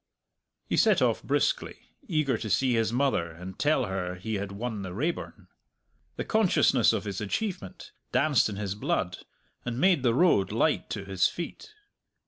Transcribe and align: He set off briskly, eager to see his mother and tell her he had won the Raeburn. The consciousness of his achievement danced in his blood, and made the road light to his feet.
He 0.65 0.77
set 0.77 0.99
off 0.99 1.21
briskly, 1.21 1.77
eager 2.07 2.35
to 2.35 2.49
see 2.49 2.73
his 2.73 2.91
mother 2.91 3.29
and 3.29 3.59
tell 3.59 3.85
her 3.85 4.15
he 4.15 4.33
had 4.33 4.51
won 4.51 4.81
the 4.81 4.95
Raeburn. 4.95 5.47
The 6.15 6.25
consciousness 6.25 6.91
of 6.91 7.03
his 7.03 7.21
achievement 7.21 7.91
danced 8.11 8.49
in 8.49 8.55
his 8.55 8.73
blood, 8.73 9.19
and 9.63 9.79
made 9.79 10.01
the 10.01 10.15
road 10.15 10.51
light 10.51 10.89
to 10.89 11.05
his 11.05 11.27
feet. 11.27 11.75